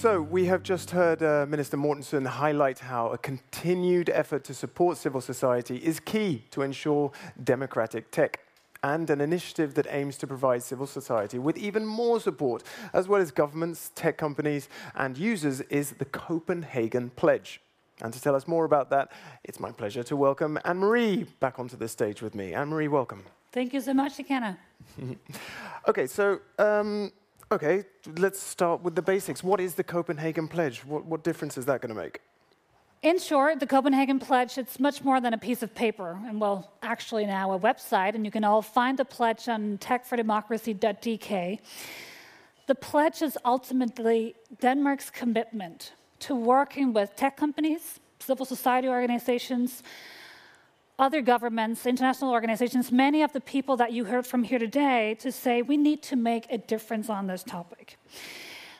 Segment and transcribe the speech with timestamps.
[0.00, 4.96] So we have just heard uh, Minister Mortensen highlight how a continued effort to support
[4.96, 7.12] civil society is key to ensure
[7.44, 8.40] democratic tech
[8.82, 12.62] and an initiative that aims to provide civil society with even more support,
[12.94, 17.60] as well as governments, tech companies, and users, is the Copenhagen Pledge.
[18.00, 19.12] And to tell us more about that,
[19.44, 22.54] it's my pleasure to welcome Anne Marie back onto the stage with me.
[22.54, 23.22] Anne Marie, welcome.
[23.52, 24.56] Thank you so much, Kenna.
[25.88, 27.12] okay, so um,
[27.52, 27.82] Okay,
[28.16, 29.42] let's start with the basics.
[29.42, 30.84] What is the Copenhagen Pledge?
[30.84, 32.20] What, what difference is that going to make?
[33.02, 36.70] In short, the Copenhagen Pledge, it's much more than a piece of paper, and well,
[36.80, 41.58] actually now a website, and you can all find the pledge on techfordemocracy.dk.
[42.68, 49.82] The pledge is ultimately Denmark's commitment to working with tech companies, civil society organizations,
[51.00, 55.32] other governments, international organizations, many of the people that you heard from here today to
[55.32, 57.96] say we need to make a difference on this topic.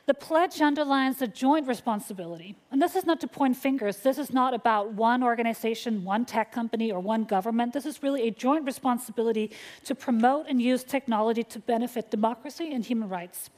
[0.06, 2.56] The pledge underlines the joint responsibility.
[2.72, 3.98] And this is not to point fingers.
[3.98, 7.72] This is not about one organization, one tech company, or one government.
[7.72, 9.52] This is really a joint responsibility
[9.84, 13.50] to promote and use technology to benefit democracy and human rights.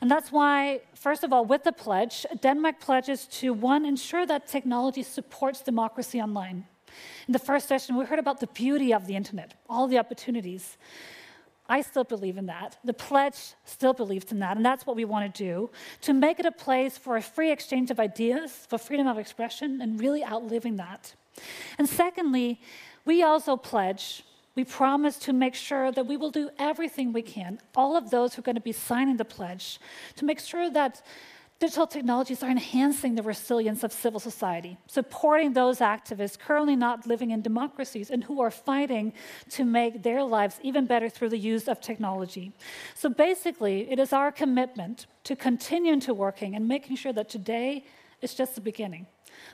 [0.00, 4.48] And that's why, first of all, with the pledge, Denmark pledges to one, ensure that
[4.48, 6.64] technology supports democracy online.
[7.26, 10.76] In the first session, we heard about the beauty of the internet, all the opportunities.
[11.68, 12.78] I still believe in that.
[12.82, 16.40] The pledge still believes in that, and that's what we want to do to make
[16.40, 20.24] it a place for a free exchange of ideas, for freedom of expression, and really
[20.24, 21.14] outliving that.
[21.78, 22.60] And secondly,
[23.04, 24.24] we also pledge,
[24.56, 28.34] we promise to make sure that we will do everything we can, all of those
[28.34, 29.78] who are going to be signing the pledge,
[30.16, 31.02] to make sure that
[31.60, 37.32] Digital technologies are enhancing the resilience of civil society, supporting those activists currently not living
[37.32, 39.12] in democracies and who are fighting
[39.50, 42.50] to make their lives even better through the use of technology.
[42.94, 47.84] So basically, it is our commitment to continue to working and making sure that today
[48.22, 49.06] is just the beginning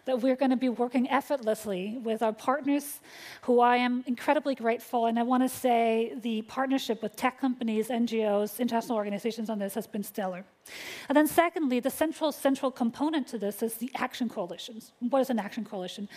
[0.05, 3.01] that we're going to be working effortlessly with our partners,
[3.43, 5.07] who I am incredibly grateful.
[5.07, 9.75] And I want to say the partnership with tech companies, NGOs, international organizations on this
[9.75, 10.45] has been stellar.
[11.09, 14.93] And then, secondly, the central central component to this is the action coalitions.
[15.01, 16.09] What is an action coalition?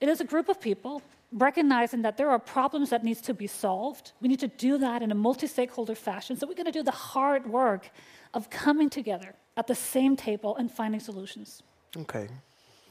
[0.00, 1.02] It is a group of people
[1.32, 4.12] recognizing that there are problems that needs to be solved.
[4.20, 6.36] We need to do that in a multi-stakeholder fashion.
[6.36, 7.90] So we're going to do the hard work
[8.32, 11.62] of coming together at the same table and finding solutions.
[11.96, 12.28] Okay.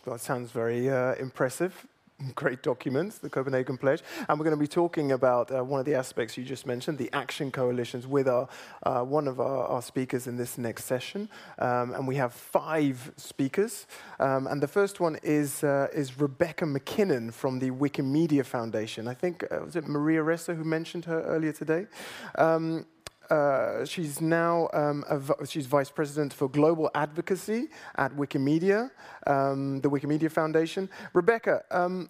[0.06, 1.86] That sounds very uh, impressive.
[2.36, 4.02] Great documents, the Copenhagen Pledge.
[4.28, 6.98] And we're going to be talking about uh, one of the aspects you just mentioned,
[6.98, 8.48] the action coalitions, with our,
[8.84, 11.30] uh, one of our, our, speakers in this next session.
[11.60, 13.86] Um, and we have five speakers.
[14.20, 19.08] Um, and the first one is, uh, is Rebecca MacKinnon from the Wikimedia Foundation.
[19.08, 21.86] I think, uh, was it Maria Ressa who mentioned her earlier today?
[22.36, 22.88] Um,
[23.30, 25.04] uh, she's now um,
[25.46, 28.92] she's vice president for global advocacy at Wikimedia,
[29.26, 30.90] um, the Wikimedia Foundation.
[31.14, 32.10] Rebecca, um,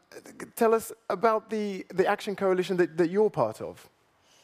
[0.56, 3.90] tell us about the the action coalition that, that you're part of.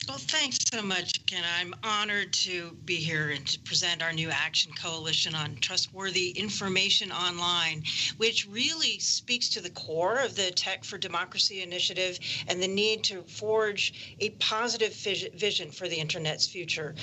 [0.07, 1.43] Well, thanks so much, Ken.
[1.59, 7.09] I'm honored to be here and to present our new Action Coalition on Trustworthy Information
[7.11, 7.83] Online,
[8.17, 13.05] which really speaks to the core of the Tech for Democracy initiative and the need
[13.05, 16.95] to forge a positive vision for the Internet's future.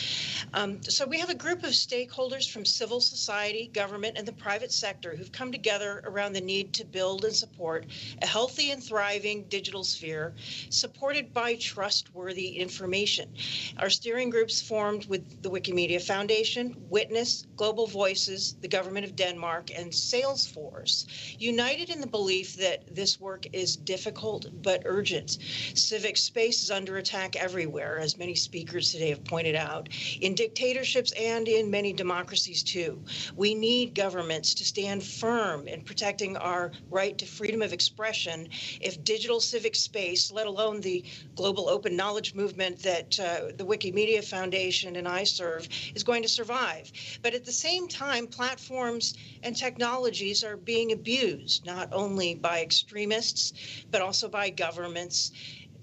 [0.52, 4.72] Um, so, we have a group of stakeholders from civil society, government, and the private
[4.72, 7.86] sector who've come together around the need to build and support
[8.20, 10.34] a healthy and thriving digital sphere
[10.68, 13.32] supported by trustworthy information information.
[13.78, 19.70] Our steering groups formed with the Wikimedia Foundation, Witness, Global Voices, the Government of Denmark,
[19.76, 21.06] and Salesforce,
[21.38, 25.38] united in the belief that this work is difficult but urgent.
[25.74, 29.88] Civic space is under attack everywhere, as many speakers today have pointed out,
[30.20, 33.00] in dictatorships and in many democracies too.
[33.36, 38.48] We need governments to stand firm in protecting our right to freedom of expression
[38.80, 41.04] if digital civic space, let alone the
[41.36, 46.28] global open knowledge movement that uh, the Wikimedia Foundation and I serve is going to
[46.28, 46.90] survive.
[47.22, 53.52] But at the same time, platforms and technologies are being abused, not only by extremists,
[53.90, 55.32] but also by governments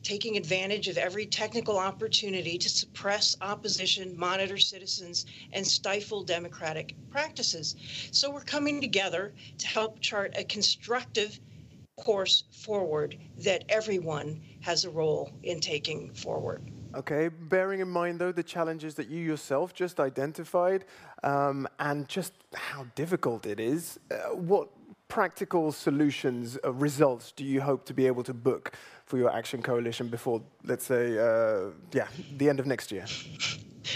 [0.04, 7.76] taking advantage of every technical opportunity to suppress opposition, monitor citizens, and stifle democratic practices.
[8.12, 11.40] So we're coming together to help chart a constructive
[11.98, 16.62] course forward that everyone has a role in taking forward.
[16.98, 20.84] Okay, bearing in mind though the challenges that you yourself just identified
[21.22, 24.70] um, and just how difficult it is, uh, what
[25.08, 28.74] practical solutions, uh, results do you hope to be able to book
[29.06, 32.08] for your Action Coalition before, let's say, uh, yeah,
[32.38, 33.06] the end of next year?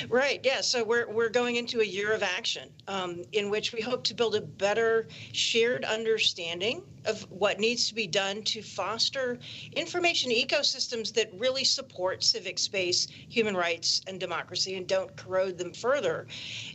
[0.07, 0.39] Right.
[0.43, 0.61] Yeah.
[0.61, 4.13] So we're we're going into a year of action um, in which we hope to
[4.13, 9.39] build a better shared understanding of what needs to be done to foster
[9.73, 15.73] information ecosystems that really support civic space, human rights, and democracy, and don't corrode them
[15.73, 16.27] further.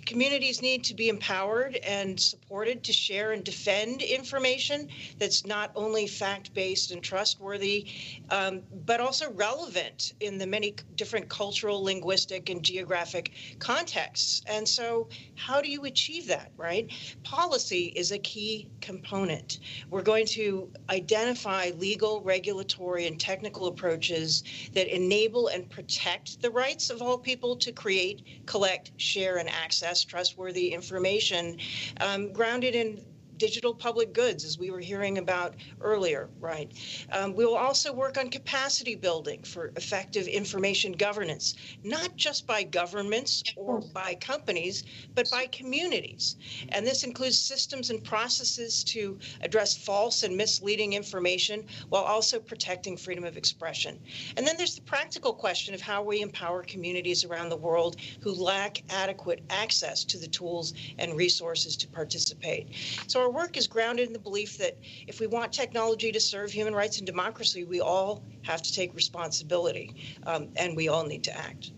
[0.05, 4.89] Communities need to be empowered and supported to share and defend information
[5.19, 7.87] that's not only fact-based and trustworthy,
[8.31, 14.43] um, but also relevant in the many different cultural, linguistic, and geographic contexts.
[14.47, 16.91] And so, how do you achieve that, right?
[17.23, 19.59] Policy is a key component.
[19.91, 24.43] We're going to identify legal, regulatory, and technical approaches
[24.73, 30.03] that enable and protect the rights of all people to create, collect, share, and access
[30.05, 31.59] trustworthy information
[32.01, 33.05] um, grounded in
[33.39, 36.73] digital public goods, as we were hearing about earlier, right?
[37.13, 41.55] Um, we will also work on capacity building for effective information governance,
[41.85, 44.85] not just by governments or by companies,
[45.15, 46.37] but by communities.
[46.71, 52.97] And this includes systems and processes to address false and misleading information while also protecting
[52.97, 53.99] freedom of expression.
[54.37, 58.33] And then there's the practical question of how we empower communities around the world who
[58.33, 62.69] lack adequate access to the tools and resources to participate.
[63.07, 64.79] So our work is grounded in the belief that
[65.09, 68.95] if we want technology to serve human rights and democracy, we all have to take
[68.95, 69.97] responsibility
[70.29, 71.73] um, and we all need to act.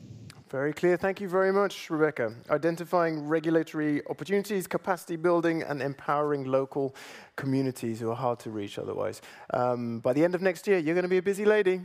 [0.50, 0.98] Very clear.
[0.98, 2.34] Thank you very much, Rebecca.
[2.50, 6.94] Identifying regulatory opportunities, capacity building, and empowering local
[7.36, 9.22] communities who are hard to reach otherwise.
[9.54, 11.80] Um, by the end of next year, you're going to be a busy lady.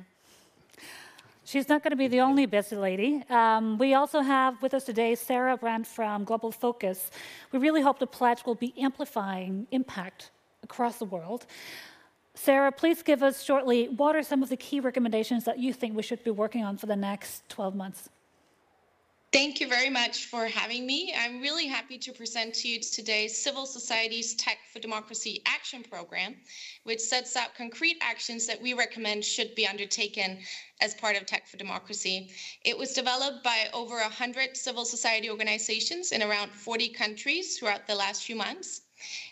[1.46, 3.24] She's not going to be the only busy lady.
[3.30, 7.12] Um, we also have with us today Sarah Brandt from Global Focus.
[7.52, 10.32] We really hope the pledge will be amplifying impact
[10.64, 11.46] across the world.
[12.34, 15.96] Sarah, please give us shortly what are some of the key recommendations that you think
[15.96, 18.10] we should be working on for the next 12 months?
[19.34, 21.12] Thank you very much for having me.
[21.18, 26.36] I'm really happy to present to you today Civil Society's Tech for Democracy Action Program,
[26.84, 30.38] which sets out concrete actions that we recommend should be undertaken
[30.82, 32.30] as part of Tech for Democracy.
[32.64, 37.96] It was developed by over 100 civil society organizations in around 40 countries throughout the
[37.96, 38.83] last few months.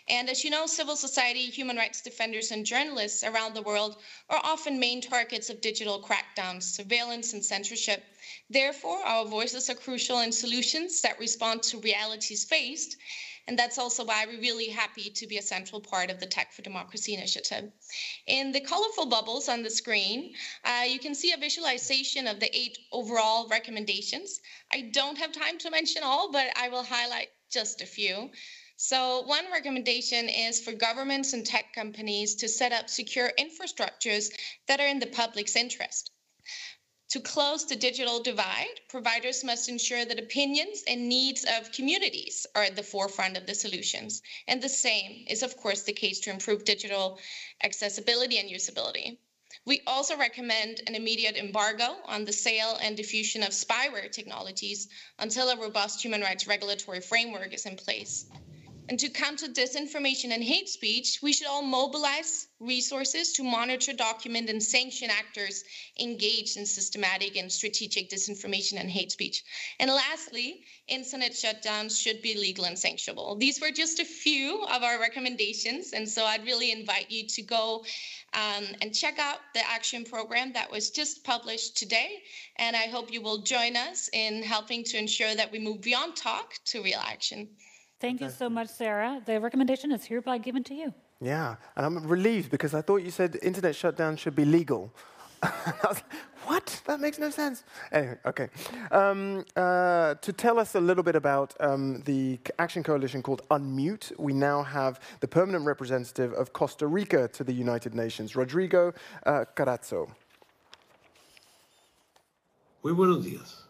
[0.08, 3.96] And as you know, civil society, human rights defenders, and journalists around the world
[4.28, 8.04] are often main targets of digital crackdowns, surveillance, and censorship.
[8.50, 12.96] Therefore, our voices are crucial in solutions that respond to realities faced.
[13.48, 16.52] And that's also why we're really happy to be a central part of the Tech
[16.52, 17.72] for Democracy initiative.
[18.26, 20.34] In the colorful bubbles on the screen,
[20.64, 24.40] uh, you can see a visualization of the eight overall recommendations.
[24.72, 28.30] I don't have time to mention all, but I will highlight just a few.
[28.84, 34.36] So, one recommendation is for governments and tech companies to set up secure infrastructures
[34.66, 36.10] that are in the public's interest.
[37.10, 42.64] To close the digital divide, providers must ensure that opinions and needs of communities are
[42.64, 44.20] at the forefront of the solutions.
[44.48, 47.20] And the same is, of course, the case to improve digital
[47.62, 49.16] accessibility and usability.
[49.64, 54.88] We also recommend an immediate embargo on the sale and diffusion of spyware technologies
[55.20, 58.26] until a robust human rights regulatory framework is in place.
[58.88, 64.50] And to counter disinformation and hate speech, we should all mobilize resources to monitor, document,
[64.50, 65.62] and sanction actors
[66.00, 69.44] engaged in systematic and strategic disinformation and hate speech.
[69.78, 73.38] And lastly, internet shutdowns should be legal and sanctionable.
[73.38, 75.92] These were just a few of our recommendations.
[75.92, 77.84] And so I'd really invite you to go
[78.34, 82.20] um, and check out the action program that was just published today.
[82.56, 86.16] And I hope you will join us in helping to ensure that we move beyond
[86.16, 87.48] talk to real action.
[88.02, 89.22] Thank you so much, Sarah.
[89.24, 90.92] The recommendation is hereby given to you.
[91.20, 94.92] Yeah, and I'm relieved because I thought you said internet shutdown should be legal.
[95.42, 96.04] like,
[96.46, 96.82] what?
[96.86, 97.62] That makes no sense.
[97.92, 98.48] Anyway, okay.
[98.90, 104.18] Um, uh, to tell us a little bit about um, the action coalition called Unmute,
[104.18, 108.92] we now have the permanent representative of Costa Rica to the United Nations, Rodrigo
[109.26, 110.10] uh, Carazo.
[112.82, 113.62] Muy buenos días.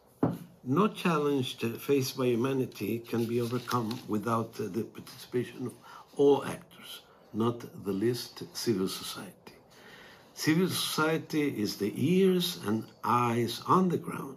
[0.65, 5.75] No challenge faced by humanity can be overcome without the participation of
[6.17, 7.01] all actors,
[7.33, 9.55] not the least civil society.
[10.35, 14.37] Civil society is the ears and eyes on the ground,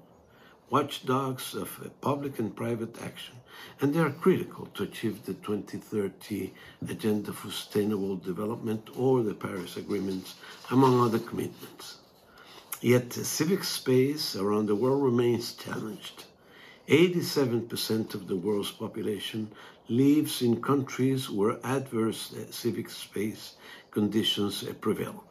[0.72, 3.36] watchdogs of public and private action,
[3.80, 6.52] and they are critical to achieve the 2030
[6.90, 10.34] Agenda for Sustainable Development or the Paris Agreements,
[10.72, 12.00] among other commitments.
[12.86, 16.26] Yet civic space around the world remains challenged.
[16.88, 19.50] 87% of the world's population
[19.90, 23.56] lives in countries where adverse civic space
[23.90, 25.24] conditions prevail.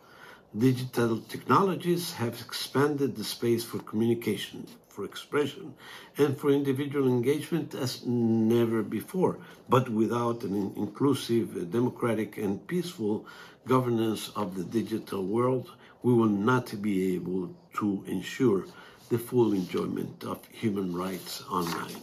[0.58, 5.74] Digital technologies have expanded the space for communication, for expression,
[6.18, 9.38] and for individual engagement as never before.
[9.68, 13.26] But without an inclusive, democratic, and peaceful
[13.64, 15.70] governance of the digital world,
[16.04, 18.66] we will not be able to ensure
[19.08, 22.02] the full enjoyment of human rights online.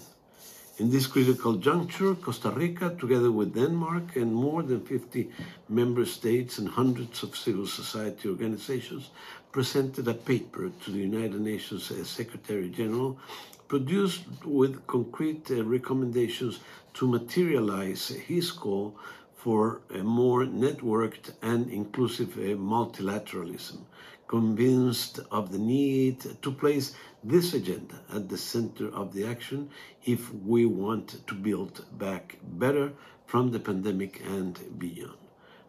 [0.79, 5.29] In this critical juncture, Costa Rica, together with Denmark and more than 50
[5.70, 9.12] member states and hundreds of civil society organizations,
[9.51, 13.20] presented a paper to the United Nations Secretary General,
[13.67, 16.60] produced with concrete uh, recommendations
[16.96, 18.96] to materialize his call
[19.41, 22.41] for a more networked and inclusive uh,
[22.75, 23.79] multilateralism,
[24.27, 26.93] convinced of the need to place
[27.24, 29.67] this agenda at the center of the action
[30.05, 32.93] if we want to build back better
[33.25, 35.17] from the pandemic and beyond.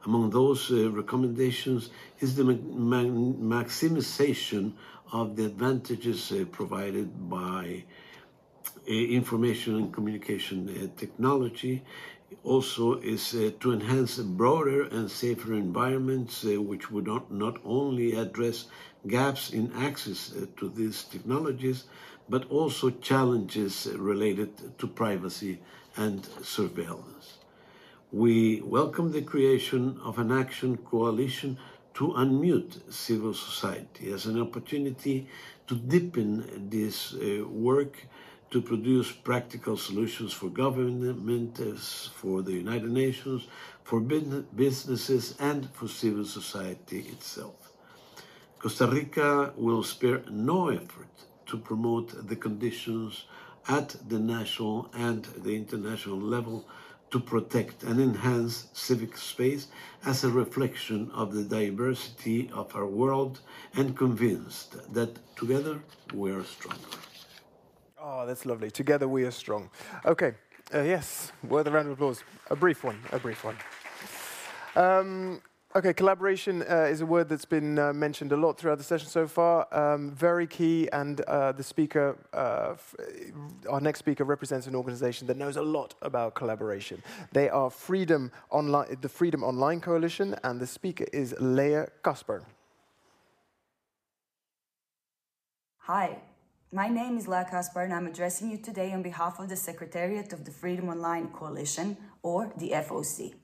[0.04, 1.88] Among those uh, recommendations
[2.20, 4.74] is the maximization
[5.12, 7.84] of the advantages uh, provided by
[8.86, 11.82] information and communication technology.
[12.44, 18.14] Also, is uh, to enhance broader and safer environments, uh, which would not, not only
[18.14, 18.66] address
[19.06, 21.84] gaps in access uh, to these technologies,
[22.28, 25.58] but also challenges related to privacy
[25.96, 27.38] and surveillance.
[28.12, 31.58] We welcome the creation of an action coalition
[31.94, 35.28] to unmute civil society as an opportunity
[35.66, 38.06] to deepen this uh, work
[38.52, 43.48] to produce practical solutions for governments, for the United Nations,
[43.82, 47.72] for businesses, and for civil society itself.
[48.58, 51.08] Costa Rica will spare no effort
[51.46, 53.24] to promote the conditions
[53.68, 56.68] at the national and the international level
[57.10, 59.68] to protect and enhance civic space
[60.04, 63.40] as a reflection of the diversity of our world
[63.74, 65.80] and convinced that together
[66.12, 67.11] we are stronger.
[68.14, 68.70] Oh, that's lovely.
[68.70, 69.70] Together we are strong.
[70.04, 70.34] Okay,
[70.74, 72.22] uh, yes, worth a round of applause.
[72.50, 73.56] A brief one, a brief one.
[74.76, 75.40] Um,
[75.74, 79.08] Okay, collaboration uh, is a word that's been uh, mentioned a lot throughout the session
[79.08, 79.66] so far.
[79.72, 82.74] Um, very key, and uh, the speaker, uh,
[83.70, 87.02] our next speaker, represents an organization that knows a lot about collaboration.
[87.32, 92.42] They are Freedom Online, the Freedom Online Coalition, and the speaker is Lea Kaspar.
[95.78, 96.18] Hi,
[96.74, 100.32] my name is Lea Kaspar, and I'm addressing you today on behalf of the Secretariat
[100.32, 103.34] of the Freedom Online Coalition, or the FOC.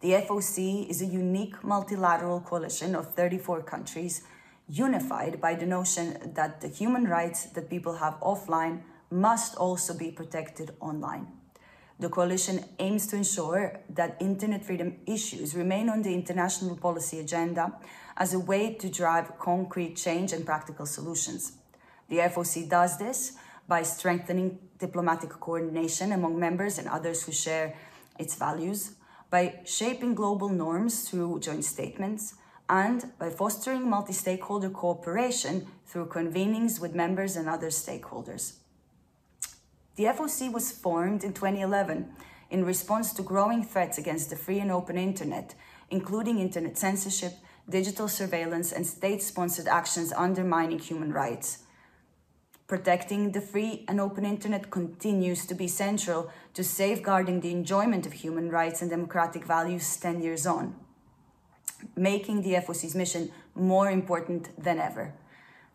[0.00, 4.22] The FOC is a unique multilateral coalition of 34 countries
[4.66, 8.80] unified by the notion that the human rights that people have offline
[9.10, 11.26] must also be protected online.
[12.00, 17.74] The coalition aims to ensure that internet freedom issues remain on the international policy agenda
[18.16, 21.58] as a way to drive concrete change and practical solutions.
[22.08, 23.32] The FOC does this
[23.66, 27.74] by strengthening diplomatic coordination among members and others who share
[28.18, 28.92] its values,
[29.30, 32.34] by shaping global norms through joint statements,
[32.68, 38.58] and by fostering multi stakeholder cooperation through convenings with members and other stakeholders.
[39.96, 42.10] The FOC was formed in 2011
[42.50, 45.54] in response to growing threats against the free and open internet,
[45.90, 47.32] including internet censorship,
[47.68, 51.63] digital surveillance, and state sponsored actions undermining human rights.
[52.66, 58.14] Protecting the free and open internet continues to be central to safeguarding the enjoyment of
[58.14, 60.74] human rights and democratic values 10 years on,
[61.94, 65.12] making the FOC's mission more important than ever.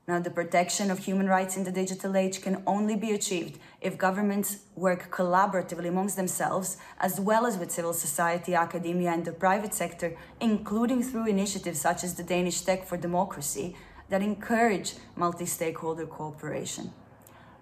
[0.07, 3.95] Now, the protection of human rights in the digital age can only be achieved if
[3.95, 9.75] governments work collaboratively amongst themselves, as well as with civil society, academia, and the private
[9.75, 13.75] sector, including through initiatives such as the Danish Tech for Democracy,
[14.09, 16.91] that encourage multi stakeholder cooperation.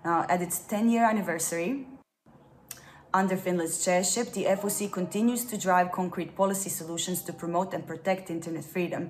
[0.03, 1.87] Now, at its 10 year anniversary,
[3.13, 8.29] under Finland's chairship, the FOC continues to drive concrete policy solutions to promote and protect
[8.29, 9.09] internet freedom,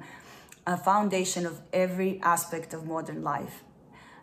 [0.65, 3.63] a foundation of every aspect of modern life.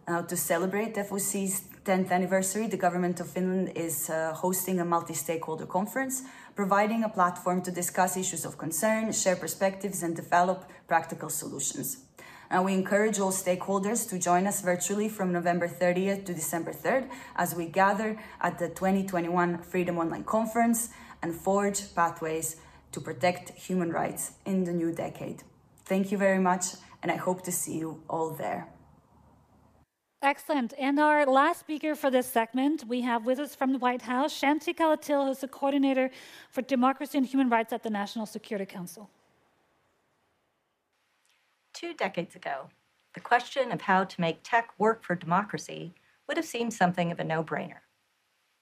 [0.07, 5.15] Now, to celebrate FOC's 10th anniversary, the government of Finland is uh, hosting a multi
[5.15, 6.23] stakeholder conference,
[6.55, 12.04] providing a platform to discuss issues of concern, share perspectives, and develop practical solutions.
[12.51, 17.09] And we encourage all stakeholders to join us virtually from November 30th to December 3rd
[17.37, 20.91] as we gather at the 2021 Freedom Online Conference
[21.23, 22.57] and forge pathways
[22.93, 25.43] to protect human rights in the new decade.
[25.85, 26.67] Thank you very much,
[27.03, 28.69] and I hope to see you all there.
[30.23, 30.73] Excellent.
[30.79, 34.33] And our last speaker for this segment, we have with us from the White House,
[34.33, 36.11] Shanthi Kalathil, who's the coordinator
[36.51, 39.11] for democracy and human rights at the National Security Council.
[41.75, 42.69] Two decades ago,
[43.15, 45.95] the question of how to make tech work for democracy
[46.27, 47.81] would have seemed something of a no brainer.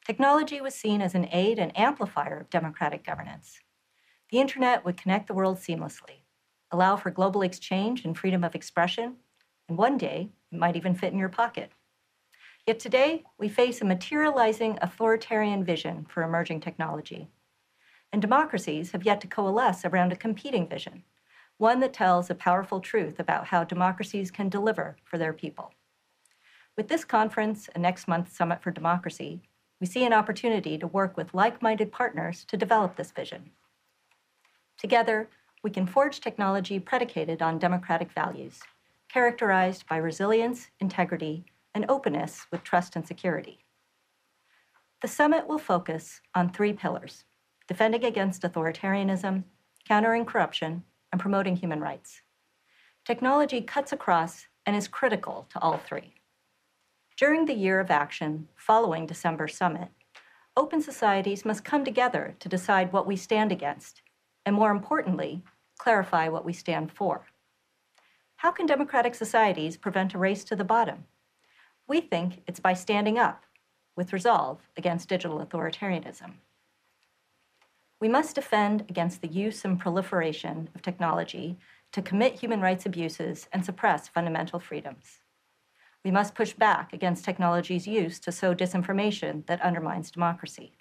[0.05, 3.61] Technology was seen as an aid and amplifier of democratic governance.
[4.31, 6.25] The internet would connect the world seamlessly,
[6.71, 9.17] allow for global exchange and freedom of expression,
[9.69, 11.71] and one day it might even fit in your pocket.
[12.67, 17.29] Yet today, we face a materializing authoritarian vision for emerging technology.
[18.13, 21.05] And democracies have yet to coalesce around a competing vision,
[21.59, 25.73] one that tells a powerful truth about how democracies can deliver for their people.
[26.77, 29.43] With this conference and next month's Summit for Democracy,
[29.81, 33.51] we see an opportunity to work with like minded partners to develop this vision.
[34.79, 35.29] Together,
[35.63, 38.61] we can forge technology predicated on democratic values,
[39.09, 41.45] characterized by resilience, integrity,
[41.75, 43.59] and openness with trust and security.
[45.03, 47.25] The summit will focus on three pillars
[47.69, 49.45] defending against authoritarianism,
[49.87, 52.23] countering corruption, and promoting human rights.
[53.05, 56.15] Technology cuts across and is critical to all three.
[57.17, 59.89] During the year of action following December summit,
[60.57, 64.03] open societies must come together to decide what we stand against,
[64.47, 65.43] and more importantly,
[65.79, 67.27] clarify what we stand for.
[68.37, 71.05] How can democratic societies prevent a race to the bottom?
[71.87, 73.45] We think it's by standing up
[73.97, 76.35] with resolve against digital authoritarianism.
[78.03, 81.57] We must defend against the use and proliferation of technology
[81.93, 85.21] to commit human rights abuses and suppress fundamental freedoms.
[86.05, 90.73] We must push back against technology's use to sow disinformation that undermines democracy.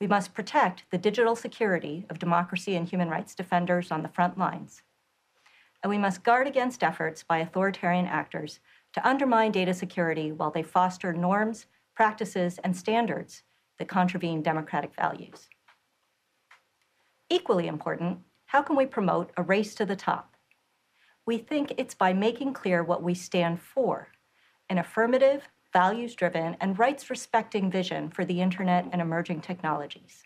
[0.00, 4.38] We must protect the digital security of democracy and human rights defenders on the front
[4.38, 4.80] lines.
[5.82, 8.60] And we must guard against efforts by authoritarian actors
[8.94, 13.42] to undermine data security while they foster norms, practices, and standards
[13.76, 15.50] that contravene democratic values.
[17.30, 20.38] Equally important, how can we promote a race to the top?
[21.28, 24.08] we think it's by making clear what we stand for
[24.70, 30.22] an affirmative, values driven, and rights respecting vision for the internet and emerging technologies.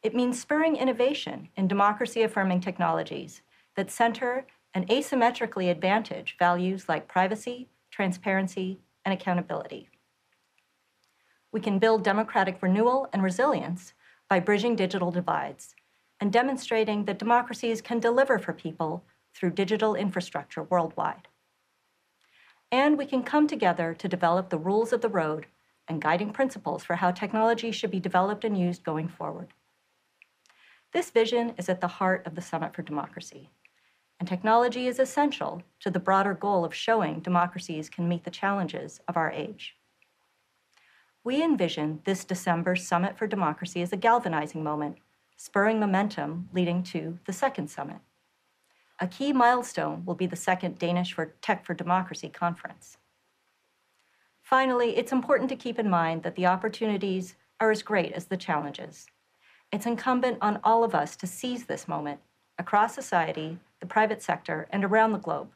[0.00, 3.42] It means spurring innovation in democracy affirming technologies
[3.74, 9.88] that center and asymmetrically advantage values like privacy, transparency, and accountability.
[11.50, 13.92] We can build democratic renewal and resilience
[14.28, 15.74] by bridging digital divides
[16.20, 21.28] and demonstrating that democracies can deliver for people through digital infrastructure worldwide.
[22.70, 25.46] And we can come together to develop the rules of the road
[25.86, 29.48] and guiding principles for how technology should be developed and used going forward.
[30.92, 33.48] This vision is at the heart of the Summit for Democracy,
[34.18, 39.00] and technology is essential to the broader goal of showing democracies can meet the challenges
[39.08, 39.77] of our age.
[41.28, 44.96] We envision this December Summit for Democracy as a galvanizing moment,
[45.36, 47.98] spurring momentum leading to the second summit.
[48.98, 52.96] A key milestone will be the second Danish for Tech for Democracy conference.
[54.40, 58.38] Finally, it's important to keep in mind that the opportunities are as great as the
[58.38, 59.06] challenges.
[59.70, 62.20] It's incumbent on all of us to seize this moment
[62.58, 65.50] across society, the private sector, and around the globe.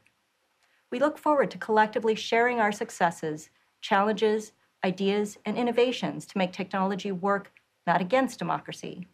[0.91, 3.49] We look forward to collectively sharing our successes,
[3.81, 4.51] challenges,
[4.83, 7.51] ideas, and innovations to make technology work
[7.87, 9.07] not against democracy,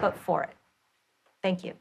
[0.00, 0.54] but for it.
[1.42, 1.74] Thank you.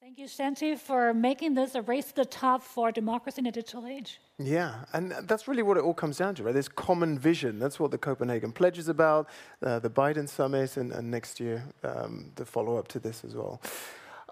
[0.00, 3.52] Thank you, Shanthi, for making this a race to the top for democracy in a
[3.52, 4.18] digital age.
[4.38, 6.54] Yeah, and that's really what it all comes down to, right?
[6.54, 7.60] This common vision.
[7.60, 9.28] That's what the Copenhagen Pledge is about,
[9.62, 13.36] uh, the Biden Summit, and, and next year, um, the follow up to this as
[13.36, 13.60] well.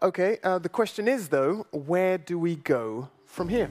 [0.02, 3.70] Okay, uh, the question is, though, where do we go from here?